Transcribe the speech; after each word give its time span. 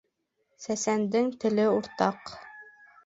Сәсәндең 0.65 1.29
теле 1.43 1.67
уртаҡ 1.77 2.37